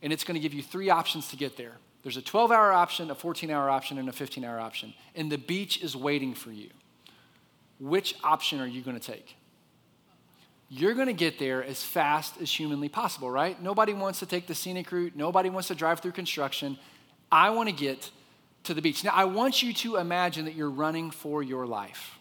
[0.00, 1.72] and it's going to give you three options to get there.
[2.06, 4.94] There's a 12 hour option, a 14 hour option, and a 15 hour option.
[5.16, 6.70] And the beach is waiting for you.
[7.80, 9.34] Which option are you going to take?
[10.68, 13.60] You're going to get there as fast as humanly possible, right?
[13.60, 15.16] Nobody wants to take the scenic route.
[15.16, 16.78] Nobody wants to drive through construction.
[17.32, 18.12] I want to get
[18.62, 19.02] to the beach.
[19.02, 22.20] Now, I want you to imagine that you're running for your life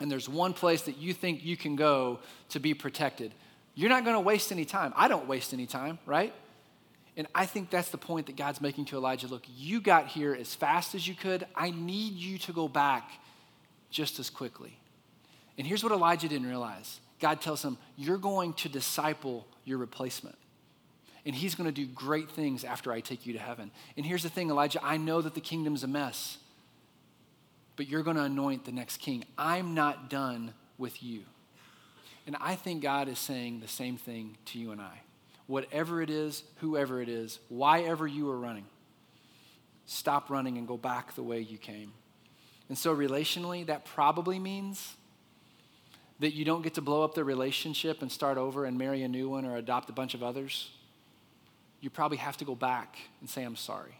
[0.00, 3.34] and there's one place that you think you can go to be protected,
[3.74, 4.94] you're not going to waste any time.
[4.96, 6.32] I don't waste any time, right?
[7.18, 9.26] And I think that's the point that God's making to Elijah.
[9.26, 11.46] Look, you got here as fast as you could.
[11.54, 13.10] I need you to go back
[13.90, 14.78] just as quickly.
[15.58, 20.38] And here's what Elijah didn't realize God tells him, You're going to disciple your replacement.
[21.26, 23.70] And he's going to do great things after I take you to heaven.
[23.98, 26.38] And here's the thing, Elijah I know that the kingdom's a mess
[27.78, 29.24] but you're going to anoint the next king.
[29.38, 31.22] I'm not done with you.
[32.26, 35.02] And I think God is saying the same thing to you and I.
[35.48, 38.66] Whatever it is, whoever it is, why ever you are running,
[39.86, 41.92] stop running and go back the way you came.
[42.68, 44.94] And so, relationally, that probably means
[46.20, 49.08] that you don't get to blow up the relationship and start over and marry a
[49.08, 50.70] new one or adopt a bunch of others.
[51.80, 53.96] You probably have to go back and say, I'm sorry.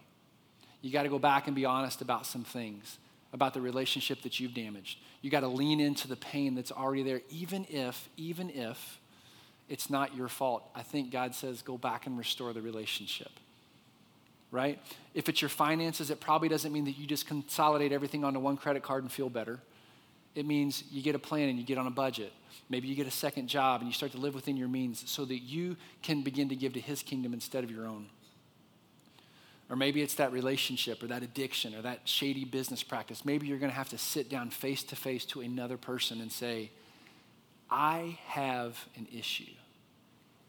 [0.81, 2.97] You got to go back and be honest about some things
[3.33, 4.99] about the relationship that you've damaged.
[5.21, 8.99] You got to lean into the pain that's already there, even if, even if
[9.69, 10.63] it's not your fault.
[10.75, 13.31] I think God says go back and restore the relationship.
[14.51, 14.79] Right?
[15.13, 18.57] If it's your finances, it probably doesn't mean that you just consolidate everything onto one
[18.57, 19.59] credit card and feel better.
[20.33, 22.33] It means you get a plan and you get on a budget.
[22.67, 25.23] Maybe you get a second job and you start to live within your means so
[25.25, 28.07] that you can begin to give to His kingdom instead of your own.
[29.69, 33.23] Or maybe it's that relationship or that addiction or that shady business practice.
[33.23, 36.31] Maybe you're going to have to sit down face to face to another person and
[36.31, 36.71] say,
[37.69, 39.45] I have an issue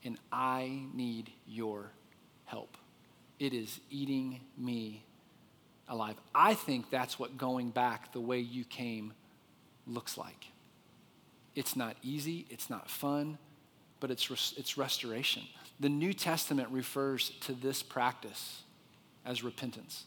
[0.05, 1.90] and I need your
[2.44, 2.76] help.
[3.38, 5.05] It is eating me
[5.88, 6.16] alive.
[6.34, 9.12] I think that's what going back the way you came
[9.86, 10.46] looks like.
[11.55, 13.38] It's not easy, it's not fun,
[13.98, 15.42] but it's, res- it's restoration.
[15.80, 18.62] The New Testament refers to this practice
[19.24, 20.05] as repentance.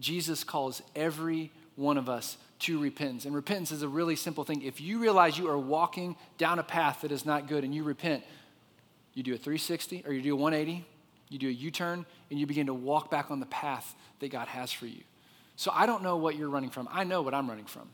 [0.00, 3.24] Jesus calls every one of us to repentance.
[3.24, 4.62] And repentance is a really simple thing.
[4.62, 7.84] If you realize you are walking down a path that is not good and you
[7.84, 8.24] repent,
[9.14, 10.84] you do a 360 or you do a 180,
[11.28, 14.30] you do a U turn, and you begin to walk back on the path that
[14.30, 15.02] God has for you.
[15.56, 16.88] So I don't know what you're running from.
[16.90, 17.88] I know what I'm running from.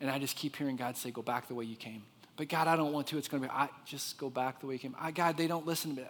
[0.00, 2.02] And I just keep hearing God say, Go back the way you came.
[2.36, 3.18] But God, I don't want to.
[3.18, 4.96] It's going to be, I just go back the way you came.
[4.98, 6.08] I, God, they don't listen to me.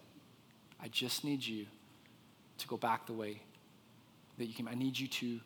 [0.83, 1.66] I just need you
[2.59, 3.41] to go back the way
[4.39, 4.68] that you came.
[4.68, 5.41] I need you to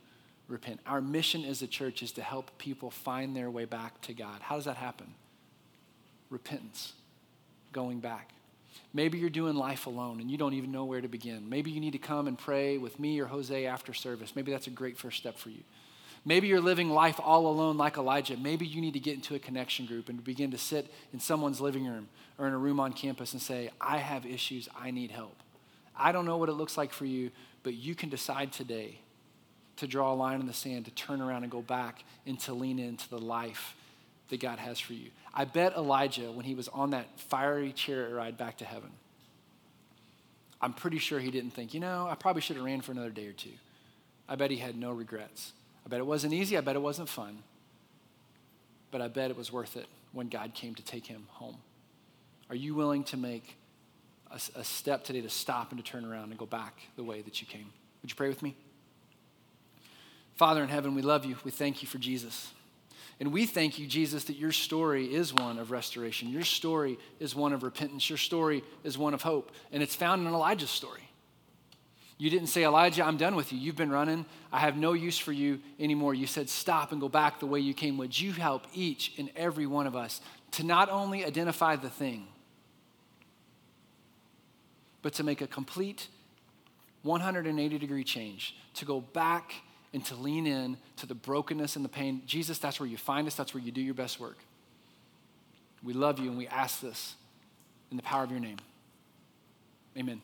[0.48, 0.80] repent.
[0.86, 4.40] Our mission as a church is to help people find their way back to God.
[4.40, 5.14] How does that happen?
[6.30, 6.92] Repentance,
[7.76, 8.30] going back.
[8.94, 11.50] Maybe you're doing life alone and you don't even know where to begin.
[11.50, 14.34] Maybe you need to come and pray with me or Jose after service.
[14.34, 15.62] Maybe that's a great first step for you.
[16.24, 18.38] Maybe you're living life all alone like Elijah.
[18.38, 21.60] Maybe you need to get into a connection group and begin to sit in someone's
[21.60, 22.08] living room
[22.38, 25.36] or in a room on campus and say, I have issues, I need help.
[25.94, 27.30] I don't know what it looks like for you,
[27.62, 29.00] but you can decide today
[29.76, 32.54] to draw a line in the sand, to turn around and go back, and to
[32.54, 33.76] lean into the life
[34.28, 35.10] that God has for you.
[35.34, 38.90] I bet Elijah, when he was on that fiery chariot ride back to heaven,
[40.60, 43.10] I'm pretty sure he didn't think, you know, I probably should have ran for another
[43.10, 43.50] day or two.
[44.28, 45.52] I bet he had no regrets.
[45.84, 46.56] I bet it wasn't easy.
[46.56, 47.38] I bet it wasn't fun.
[48.90, 51.58] But I bet it was worth it when God came to take him home.
[52.48, 53.56] Are you willing to make
[54.30, 57.22] a, a step today to stop and to turn around and go back the way
[57.22, 57.72] that you came.
[58.02, 58.56] Would you pray with me?
[60.34, 61.36] Father in heaven, we love you.
[61.44, 62.52] We thank you for Jesus.
[63.18, 66.28] And we thank you, Jesus, that your story is one of restoration.
[66.28, 68.10] Your story is one of repentance.
[68.10, 69.52] Your story is one of hope.
[69.72, 71.00] And it's found in Elijah's story.
[72.18, 73.58] You didn't say, Elijah, I'm done with you.
[73.58, 74.24] You've been running.
[74.52, 76.14] I have no use for you anymore.
[76.14, 77.98] You said, stop and go back the way you came.
[77.98, 80.20] Would you help each and every one of us
[80.52, 82.26] to not only identify the thing,
[85.02, 86.08] but to make a complete
[87.02, 89.52] 180 degree change, to go back
[89.96, 92.20] and to lean in to the brokenness and the pain.
[92.26, 94.36] Jesus, that's where you find us, that's where you do your best work.
[95.82, 97.14] We love you and we ask this
[97.90, 98.58] in the power of your name.
[99.96, 100.20] Amen.